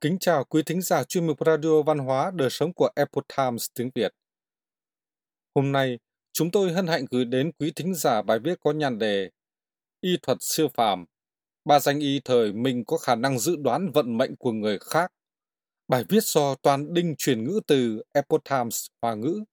[0.00, 3.66] Kính chào quý thính giả chuyên mục Radio Văn hóa Đời sống của Epoch Times
[3.74, 4.12] tiếng Việt.
[5.54, 5.98] Hôm nay,
[6.32, 9.30] chúng tôi hân hạnh gửi đến quý thính giả bài viết có nhan đề
[10.00, 11.04] Y thuật siêu phàm.
[11.64, 15.12] Ba danh y thời mình có khả năng dự đoán vận mệnh của người khác.
[15.88, 19.44] Bài viết do Toàn Đinh truyền ngữ từ Epoch Times Hoa ngữ.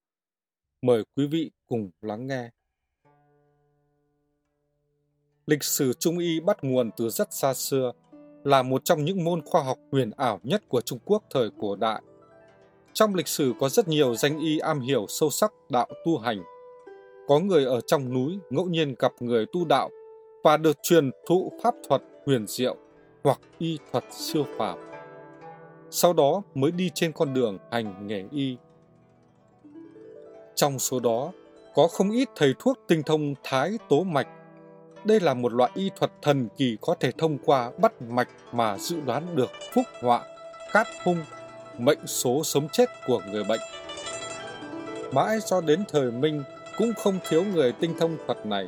[0.82, 2.50] Mời quý vị cùng lắng nghe.
[5.46, 7.92] Lịch sử Trung y bắt nguồn từ rất xa xưa–
[8.48, 11.76] là một trong những môn khoa học huyền ảo nhất của Trung Quốc thời cổ
[11.76, 12.02] đại.
[12.94, 16.44] Trong lịch sử có rất nhiều danh y am hiểu sâu sắc đạo tu hành.
[17.28, 19.90] Có người ở trong núi ngẫu nhiên gặp người tu đạo
[20.44, 22.76] và được truyền thụ pháp thuật huyền diệu
[23.24, 24.80] hoặc y thuật siêu phàm.
[25.90, 28.58] Sau đó mới đi trên con đường hành nghề y.
[30.56, 31.32] Trong số đó,
[31.76, 34.28] có không ít thầy thuốc tinh thông thái tố mạch
[35.06, 38.78] đây là một loại y thuật thần kỳ có thể thông qua bắt mạch mà
[38.78, 40.26] dự đoán được phúc họa,
[40.74, 41.20] cát hung,
[41.78, 43.60] mệnh số sống chết của người bệnh.
[45.14, 46.44] Mãi cho đến thời Minh
[46.78, 48.68] cũng không thiếu người tinh thông thuật này.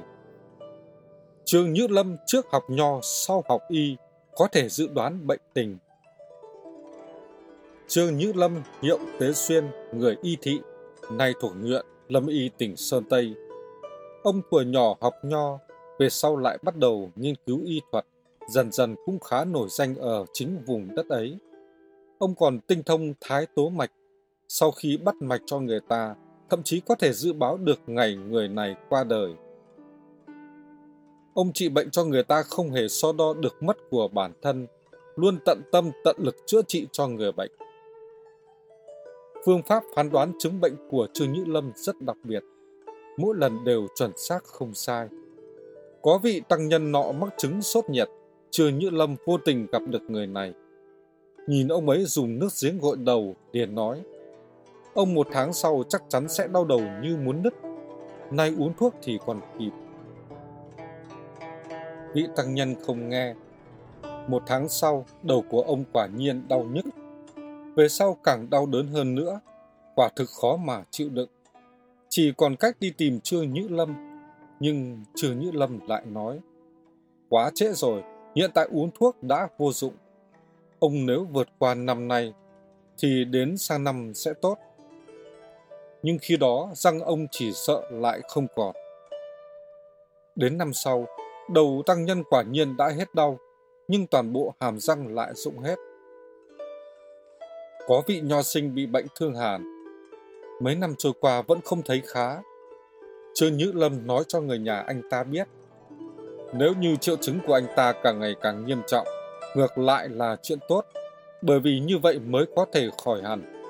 [1.46, 3.98] Trương nhữ Lâm trước học nho sau học y
[4.36, 5.78] có thể dự đoán bệnh tình.
[7.88, 10.60] Trương nhữ Lâm hiệu Tế Xuyên, người y thị,
[11.12, 13.34] nay thuộc nguyện Lâm Y tỉnh Sơn Tây.
[14.24, 15.60] Ông tuổi nhỏ học nho
[16.00, 18.06] về sau lại bắt đầu nghiên cứu y thuật,
[18.48, 21.38] dần dần cũng khá nổi danh ở chính vùng đất ấy.
[22.18, 23.92] Ông còn tinh thông thái tố mạch,
[24.48, 26.16] sau khi bắt mạch cho người ta,
[26.50, 29.34] thậm chí có thể dự báo được ngày người này qua đời.
[31.34, 34.68] Ông trị bệnh cho người ta không hề so đo được mất của bản thân,
[35.16, 37.52] luôn tận tâm tận lực chữa trị cho người bệnh.
[39.46, 42.44] Phương pháp phán đoán chứng bệnh của Trương Nhữ Lâm rất đặc biệt,
[43.18, 45.08] mỗi lần đều chuẩn xác không sai.
[46.02, 48.10] Có vị tăng nhân nọ mắc chứng sốt nhiệt,
[48.52, 50.54] chưa như lâm vô tình gặp được người này.
[51.48, 54.02] Nhìn ông ấy dùng nước giếng gội đầu, liền nói,
[54.94, 57.54] ông một tháng sau chắc chắn sẽ đau đầu như muốn nứt,
[58.32, 59.72] nay uống thuốc thì còn kịp.
[62.14, 63.34] Vị tăng nhân không nghe.
[64.28, 66.86] Một tháng sau, đầu của ông quả nhiên đau nhức.
[67.76, 69.40] Về sau càng đau đớn hơn nữa,
[69.96, 71.30] quả thực khó mà chịu đựng.
[72.10, 74.09] Chỉ còn cách đi tìm Trương Nhữ Lâm
[74.60, 76.40] nhưng trừ Như Lâm lại nói,
[77.30, 78.04] quá trễ rồi,
[78.36, 79.94] hiện tại uống thuốc đã vô dụng.
[80.80, 82.34] Ông nếu vượt qua năm nay,
[82.98, 84.58] thì đến sang năm sẽ tốt.
[86.04, 88.76] Nhưng khi đó răng ông chỉ sợ lại không còn.
[90.36, 91.06] Đến năm sau,
[91.50, 93.40] đầu tăng nhân quả nhiên đã hết đau,
[93.88, 95.76] nhưng toàn bộ hàm răng lại rụng hết.
[97.88, 99.64] Có vị nho sinh bị bệnh thương hàn,
[100.62, 102.42] mấy năm trôi qua vẫn không thấy khá,
[103.40, 105.48] Trương Nhữ Lâm nói cho người nhà anh ta biết.
[106.54, 109.08] Nếu như triệu chứng của anh ta càng ngày càng nghiêm trọng,
[109.56, 110.86] ngược lại là chuyện tốt,
[111.42, 113.64] bởi vì như vậy mới có thể khỏi hẳn.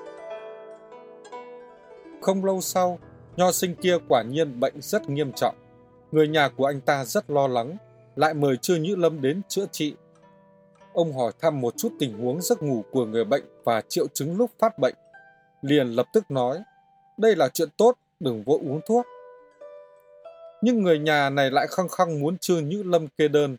[2.20, 2.98] Không lâu sau,
[3.36, 5.54] nho sinh kia quả nhiên bệnh rất nghiêm trọng.
[6.12, 7.76] Người nhà của anh ta rất lo lắng,
[8.16, 9.94] lại mời Trương Nhữ Lâm đến chữa trị.
[10.92, 14.36] Ông hỏi thăm một chút tình huống giấc ngủ của người bệnh và triệu chứng
[14.36, 14.94] lúc phát bệnh.
[15.62, 16.62] Liền lập tức nói,
[17.16, 19.06] đây là chuyện tốt, đừng vội uống thuốc.
[20.62, 23.56] Nhưng người nhà này lại khăng khăng muốn Trương Nhữ Lâm kê đơn.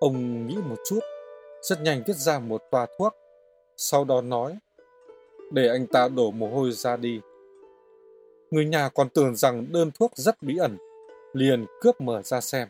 [0.00, 1.00] Ông nghĩ một chút,
[1.62, 3.14] rất nhanh viết ra một toa thuốc.
[3.76, 4.56] Sau đó nói,
[5.52, 7.20] để anh ta đổ mồ hôi ra đi.
[8.50, 10.76] Người nhà còn tưởng rằng đơn thuốc rất bí ẩn,
[11.32, 12.68] liền cướp mở ra xem.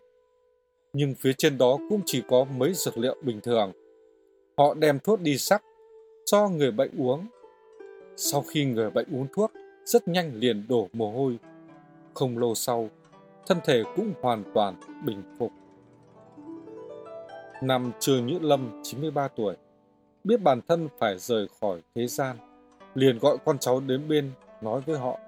[0.93, 3.73] Nhưng phía trên đó cũng chỉ có mấy dược liệu bình thường.
[4.57, 5.63] Họ đem thuốc đi sắc,
[6.27, 7.27] cho người bệnh uống.
[8.17, 9.53] Sau khi người bệnh uống thuốc,
[9.85, 11.39] rất nhanh liền đổ mồ hôi.
[12.15, 12.91] Không lâu sau,
[13.47, 14.75] thân thể cũng hoàn toàn
[15.05, 15.53] bình phục.
[17.63, 19.57] Năm Trương Nhữ Lâm 93 tuổi,
[20.25, 22.37] biết bản thân phải rời khỏi thế gian,
[22.95, 24.31] liền gọi con cháu đến bên
[24.63, 25.19] nói với họ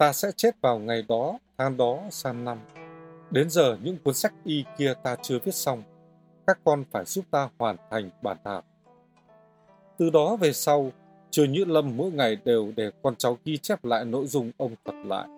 [0.00, 2.58] ta sẽ chết vào ngày đó, tháng đó, sang năm.
[3.30, 5.82] Đến giờ những cuốn sách y kia ta chưa viết xong,
[6.46, 8.62] các con phải giúp ta hoàn thành bản thảo.
[9.98, 10.92] Từ đó về sau,
[11.30, 14.74] Trương Nhữ Lâm mỗi ngày đều để con cháu ghi chép lại nội dung ông
[14.84, 15.28] thuật lại.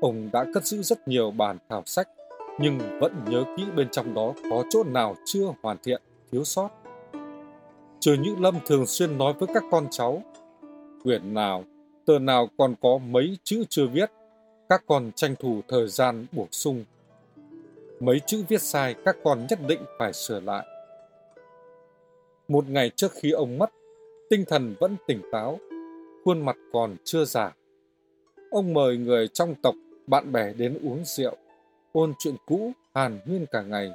[0.00, 2.08] Ông đã cất giữ rất nhiều bản thảo sách,
[2.58, 6.02] nhưng vẫn nhớ kỹ bên trong đó có chỗ nào chưa hoàn thiện,
[6.32, 6.68] thiếu sót.
[8.00, 10.22] Trừ những Lâm thường xuyên nói với các con cháu,
[11.02, 11.64] quyển nào,
[12.06, 14.10] tờ nào còn có mấy chữ chưa viết,
[14.68, 16.84] các con tranh thủ thời gian bổ sung.
[18.00, 20.66] Mấy chữ viết sai các con nhất định phải sửa lại.
[22.48, 23.70] Một ngày trước khi ông mất,
[24.30, 25.58] tinh thần vẫn tỉnh táo,
[26.24, 27.52] khuôn mặt còn chưa già.
[28.50, 29.74] Ông mời người trong tộc
[30.10, 31.36] bạn bè đến uống rượu,
[31.92, 33.92] ôn chuyện cũ, hàn huyên cả ngày.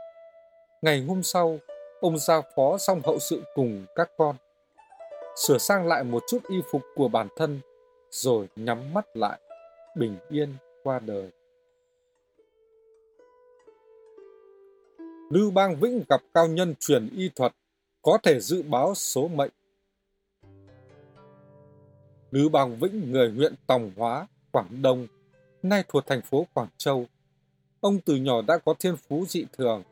[0.81, 1.59] Ngày hôm sau,
[2.01, 4.35] ông giao phó xong hậu sự cùng các con.
[5.35, 7.59] sửa sang lại một chút y phục của bản thân,
[8.09, 9.39] rồi nhắm mắt lại,
[9.97, 10.53] bình yên
[10.83, 11.29] qua đời.
[15.29, 17.51] Lưu Bang Vĩnh gặp cao nhân truyền y thuật,
[18.01, 19.51] có thể dự báo số mệnh.
[22.31, 25.07] Lưu Bang Vĩnh, người huyện Tòng Hóa, Quảng Đông,
[25.69, 27.05] nay thuộc thành phố Quảng Châu.
[27.79, 29.83] Ông từ nhỏ đã có thiên phú dị thường,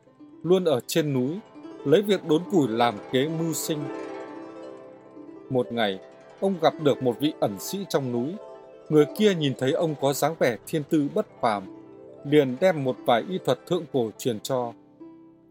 [0.42, 1.38] luôn ở trên núi,
[1.84, 3.78] lấy việc đốn củi làm kế mưu sinh.
[5.50, 6.00] Một ngày,
[6.40, 8.34] ông gặp được một vị ẩn sĩ trong núi.
[8.88, 11.76] Người kia nhìn thấy ông có dáng vẻ thiên tư bất phàm,
[12.24, 14.72] liền đem một vài y thuật thượng cổ truyền cho.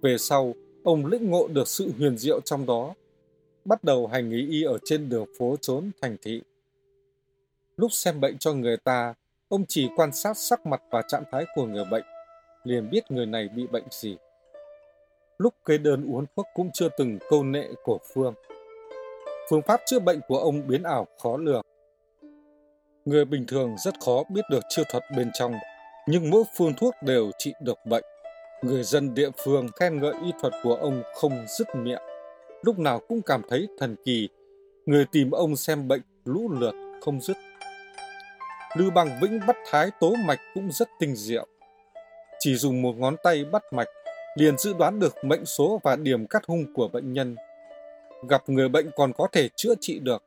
[0.02, 0.54] Về sau,
[0.84, 2.94] ông lĩnh ngộ được sự huyền diệu trong đó,
[3.66, 6.42] bắt đầu hành nghề y ở trên đường phố trốn thành thị.
[7.78, 9.14] Lúc xem bệnh cho người ta,
[9.54, 12.04] ông chỉ quan sát sắc mặt và trạng thái của người bệnh,
[12.64, 14.18] liền biết người này bị bệnh gì.
[15.38, 18.34] Lúc kê đơn uống thuốc cũng chưa từng câu nệ của phương.
[19.50, 21.62] Phương pháp chữa bệnh của ông biến ảo khó lường.
[23.06, 25.54] Người bình thường rất khó biết được chiêu thuật bên trong,
[26.08, 28.04] nhưng mỗi phương thuốc đều trị được bệnh.
[28.62, 32.02] Người dân địa phương khen ngợi y thuật của ông không dứt miệng.
[32.62, 34.30] Lúc nào cũng cảm thấy thần kỳ.
[34.86, 37.38] Người tìm ông xem bệnh lũ lượt không dứt.
[38.78, 41.48] Lưu Bằng Vĩnh bắt thái tố mạch cũng rất tinh diệu.
[42.40, 43.88] Chỉ dùng một ngón tay bắt mạch,
[44.36, 47.36] liền dự đoán được mệnh số và điểm cắt hung của bệnh nhân.
[48.30, 50.24] Gặp người bệnh còn có thể chữa trị được.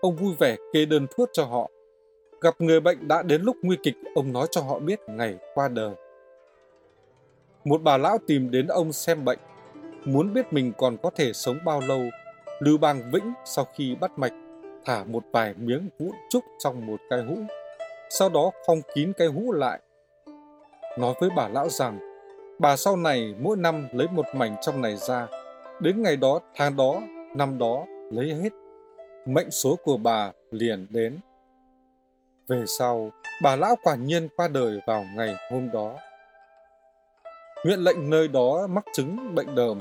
[0.00, 1.70] Ông vui vẻ kê đơn thuốc cho họ.
[2.40, 5.68] Gặp người bệnh đã đến lúc nguy kịch, ông nói cho họ biết ngày qua
[5.68, 5.94] đời.
[7.64, 9.38] Một bà lão tìm đến ông xem bệnh,
[10.04, 12.00] muốn biết mình còn có thể sống bao lâu.
[12.60, 14.32] Lưu Bang Vĩnh sau khi bắt mạch,
[14.84, 17.36] thả một vài miếng vụn trúc trong một cái hũ,
[18.10, 19.80] sau đó phong kín cái hũ lại.
[20.98, 21.98] Nói với bà lão rằng,
[22.58, 25.26] bà sau này mỗi năm lấy một mảnh trong này ra,
[25.80, 27.00] đến ngày đó, tháng đó,
[27.36, 28.52] năm đó lấy hết.
[29.26, 31.18] Mệnh số của bà liền đến.
[32.48, 33.10] Về sau,
[33.42, 35.96] bà lão quả nhiên qua đời vào ngày hôm đó.
[37.64, 39.78] Huyện lệnh nơi đó mắc chứng bệnh đờm.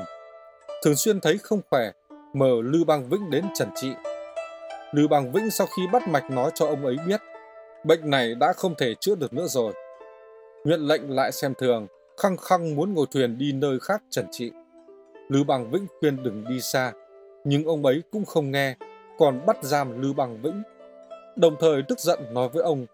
[0.84, 1.92] Thường xuyên thấy không khỏe,
[2.34, 3.94] mời Lưu Bang Vĩnh đến trần trị.
[4.92, 7.22] Lưu Bang Vĩnh sau khi bắt mạch nói cho ông ấy biết,
[7.86, 9.74] bệnh này đã không thể chữa được nữa rồi.
[10.64, 11.88] Huyện lệnh lại xem thường,
[12.18, 14.52] khăng khăng muốn ngồi thuyền đi nơi khác trần trị.
[15.30, 16.94] Lưu bằng Vĩnh khuyên đừng đi xa,
[17.44, 18.76] nhưng ông ấy cũng không nghe,
[19.18, 20.64] còn bắt giam Lưu bằng Vĩnh.
[21.36, 22.86] Đồng thời tức giận nói với ông,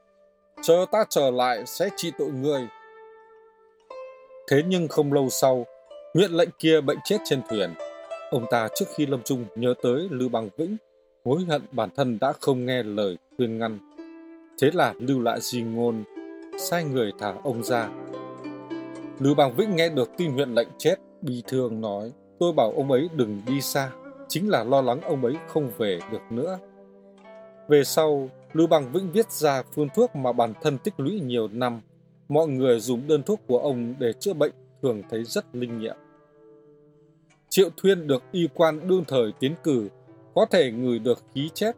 [0.61, 2.67] chờ ta trở lại sẽ trị tội người
[4.51, 5.65] Thế nhưng không lâu sau,
[6.13, 7.73] huyện lệnh kia bệnh chết trên thuyền.
[8.31, 10.77] Ông ta trước khi lâm chung nhớ tới Lưu Bằng Vĩnh,
[11.25, 13.79] hối hận bản thân đã không nghe lời khuyên ngăn.
[14.61, 16.03] Thế là lưu lại di ngôn,
[16.57, 17.89] sai người thả ông ra.
[19.19, 22.91] Lưu Bằng Vĩnh nghe được tin huyện lệnh chết, bi thương nói, tôi bảo ông
[22.91, 23.91] ấy đừng đi xa,
[24.27, 26.59] chính là lo lắng ông ấy không về được nữa.
[27.67, 31.47] Về sau, Lưu Bằng Vĩnh viết ra phương thuốc mà bản thân tích lũy nhiều
[31.47, 31.81] năm
[32.31, 34.51] mọi người dùng đơn thuốc của ông để chữa bệnh
[34.81, 35.95] thường thấy rất linh nghiệm.
[37.49, 39.87] Triệu Thuyên được y quan đương thời tiến cử,
[40.35, 41.75] có thể ngửi được khí chết.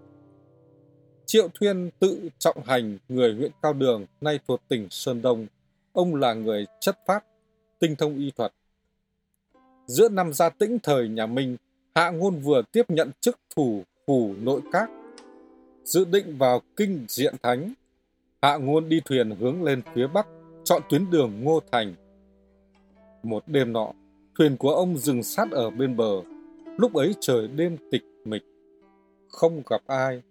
[1.26, 5.48] Triệu Thuyên tự trọng hành người huyện Cao Đường, nay thuộc tỉnh Sơn Đông.
[5.94, 7.26] Ông là người chất phát,
[7.80, 8.54] tinh thông y thuật.
[9.86, 11.58] Giữa năm gia tĩnh thời nhà Minh,
[11.96, 14.90] Hạ Ngôn vừa tiếp nhận chức thủ phủ nội các.
[15.84, 17.74] Dự định vào kinh diện thánh,
[18.42, 20.28] Hạ Ngôn đi thuyền hướng lên phía Bắc
[20.64, 21.96] chọn tuyến đường Ngô Thành.
[23.24, 23.92] Một đêm nọ,
[24.38, 26.22] thuyền của ông dừng sát ở bên bờ.
[26.78, 28.44] Lúc ấy trời đêm tịch mịch,
[29.30, 30.22] không gặp ai.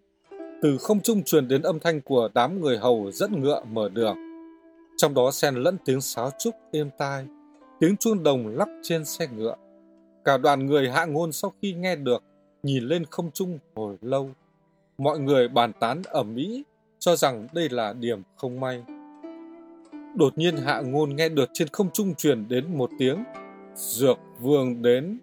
[0.63, 4.17] Từ không trung truyền đến âm thanh của đám người hầu dẫn ngựa mở đường.
[4.97, 7.27] Trong đó xen lẫn tiếng sáo trúc êm tai,
[7.81, 9.55] tiếng chuông đồng lắc trên xe ngựa.
[10.25, 12.23] Cả đoàn người hạ ngôn sau khi nghe được,
[12.63, 14.31] nhìn lên không trung hồi lâu.
[14.99, 16.65] Mọi người bàn tán ẩm mỹ,
[16.99, 18.83] cho rằng đây là điểm không may.
[20.17, 23.25] Đột nhiên hạ ngôn nghe được trên không trung truyền đến một tiếng.
[23.75, 25.19] Dược vương đến.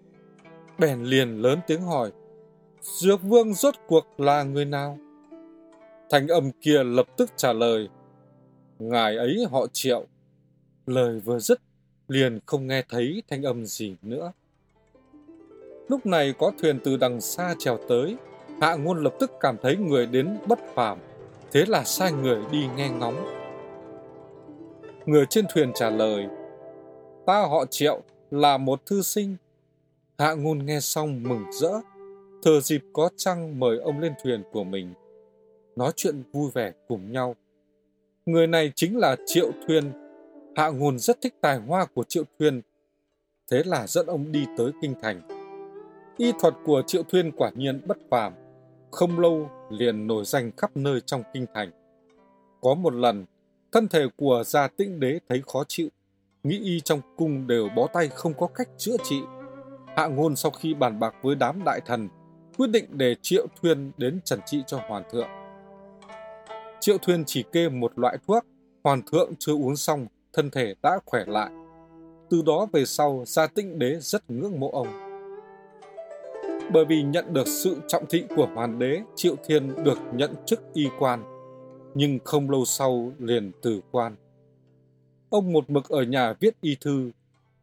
[0.78, 2.12] Bèn liền lớn tiếng hỏi.
[2.80, 4.98] Dược vương rốt cuộc là người nào?
[6.10, 7.88] Thanh âm kia lập tức trả lời.
[8.78, 10.06] Ngài ấy họ triệu.
[10.86, 11.60] Lời vừa dứt,
[12.08, 14.32] liền không nghe thấy thanh âm gì nữa.
[15.88, 18.16] Lúc này có thuyền từ đằng xa trèo tới,
[18.60, 20.98] hạ ngôn lập tức cảm thấy người đến bất phàm,
[21.52, 23.26] thế là sai người đi nghe ngóng.
[25.06, 26.26] Người trên thuyền trả lời,
[27.26, 29.36] ta họ triệu là một thư sinh.
[30.18, 31.72] Hạ ngôn nghe xong mừng rỡ,
[32.42, 34.94] thừa dịp có trăng mời ông lên thuyền của mình.
[35.76, 37.36] Nói chuyện vui vẻ cùng nhau.
[38.26, 39.92] Người này chính là Triệu thuyền
[40.56, 42.62] Hạ ngôn rất thích tài hoa của Triệu thuyền,
[43.50, 45.20] Thế là dẫn ông đi tới Kinh Thành.
[46.16, 48.32] Y thuật của Triệu Thuyên quả nhiên bất phàm.
[48.90, 51.70] không lâu liền nổi danh khắp nơi trong kinh thành.
[52.60, 53.24] Có một lần,
[53.72, 55.88] thân thể của gia tĩnh đế thấy khó chịu,
[56.42, 59.20] nghĩ y trong cung đều bó tay không có cách chữa trị.
[59.96, 62.08] Hạ ngôn sau khi bàn bạc với đám đại thần,
[62.58, 65.28] quyết định để Triệu Thuyên đến trần trị cho Hoàng thượng.
[66.80, 68.44] Triệu Thuyên chỉ kê một loại thuốc,
[68.84, 71.50] Hoàng thượng chưa uống xong, thân thể đã khỏe lại.
[72.30, 74.88] Từ đó về sau, gia tĩnh đế rất ngưỡng mộ ông.
[76.72, 80.60] Bởi vì nhận được sự trọng thị của hoàng đế, Triệu Thiên được nhận chức
[80.74, 81.24] y quan,
[81.94, 84.16] nhưng không lâu sau liền từ quan.
[85.28, 87.10] Ông một mực ở nhà viết y thư.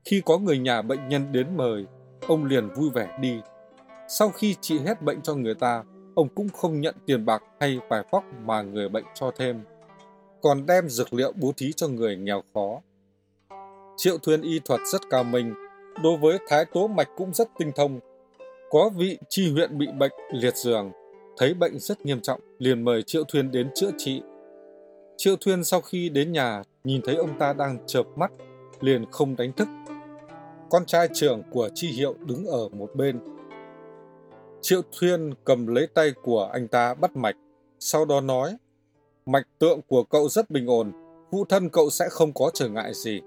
[0.06, 1.86] Khi có người nhà bệnh nhân đến mời,
[2.28, 3.40] ông liền vui vẻ đi.
[4.08, 5.84] Sau khi trị hết bệnh cho người ta,
[6.18, 9.62] ông cũng không nhận tiền bạc hay vài phóc mà người bệnh cho thêm,
[10.42, 12.82] còn đem dược liệu bố thí cho người nghèo khó.
[13.98, 15.54] Triệu Thuyên y thuật rất cao minh,
[16.04, 18.00] đối với thái tố mạch cũng rất tinh thông.
[18.70, 20.92] Có vị chi huyện bị bệnh liệt giường,
[21.38, 24.22] thấy bệnh rất nghiêm trọng, liền mời Triệu Thuyên đến chữa trị.
[25.18, 28.32] Triệu Thuyên sau khi đến nhà, nhìn thấy ông ta đang chợp mắt,
[28.80, 29.68] liền không đánh thức.
[30.70, 33.20] Con trai trưởng của chi hiệu đứng ở một bên.
[34.62, 37.36] Triệu Thuyên cầm lấy tay của anh ta bắt mạch,
[37.80, 38.58] sau đó nói,
[39.26, 40.92] mạch tượng của cậu rất bình ổn,
[41.32, 43.22] phụ thân cậu sẽ không có trở ngại gì.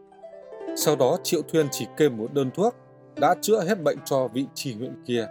[0.77, 2.75] Sau đó Triệu Thuyên chỉ kê một đơn thuốc,
[3.17, 5.27] đã chữa hết bệnh cho vị trì huyện kia.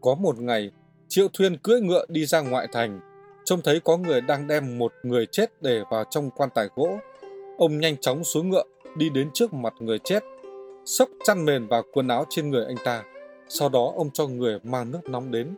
[0.00, 0.70] Có một ngày,
[1.08, 3.00] Triệu Thuyên cưỡi ngựa đi ra ngoại thành,
[3.44, 6.98] trông thấy có người đang đem một người chết để vào trong quan tài gỗ.
[7.58, 8.64] Ông nhanh chóng xuống ngựa,
[8.96, 10.22] đi đến trước mặt người chết,
[10.84, 13.02] sốc chăn mền và quần áo trên người anh ta.
[13.52, 15.54] Sau đó ông cho người mang nước nóng đến,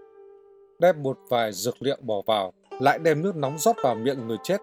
[0.78, 4.36] đem một vài dược liệu bỏ vào, lại đem nước nóng rót vào miệng người
[4.42, 4.60] chết.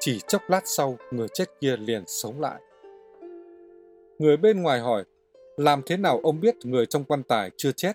[0.00, 2.60] Chỉ chốc lát sau, người chết kia liền sống lại.
[4.18, 5.04] Người bên ngoài hỏi,
[5.56, 7.92] làm thế nào ông biết người trong quan tài chưa chết?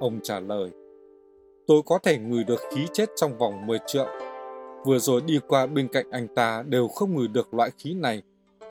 [0.00, 0.70] Ông trả lời,
[1.66, 4.08] tôi có thể ngửi được khí chết trong vòng 10 trượng.
[4.84, 8.22] Vừa rồi đi qua bên cạnh anh ta đều không ngửi được loại khí này,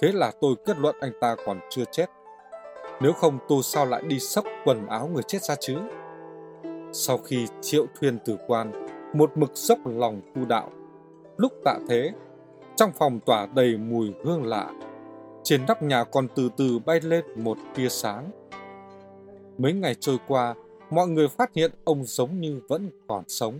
[0.01, 2.05] thế là tôi kết luận anh ta còn chưa chết.
[3.02, 5.78] Nếu không tôi sao lại đi sốc quần áo người chết ra chứ?
[6.92, 8.72] Sau khi triệu thuyền tử quan,
[9.14, 10.70] một mực dốc lòng tu đạo.
[11.38, 12.12] Lúc tạ thế,
[12.76, 14.72] trong phòng tỏa đầy mùi hương lạ,
[15.44, 18.32] trên nóc nhà còn từ từ bay lên một tia sáng.
[19.58, 20.56] Mấy ngày trôi qua,
[20.90, 23.60] mọi người phát hiện ông giống như vẫn còn sống.